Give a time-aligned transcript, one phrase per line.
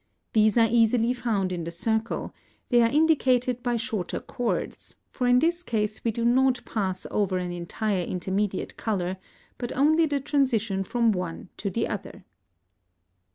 [0.33, 2.33] These are easily found in the circle;
[2.69, 7.37] they are indicated by shorter chords, for in this case we do not pass over
[7.37, 9.17] an entire intermediate colour,
[9.59, 12.25] but only the transition from one to the other.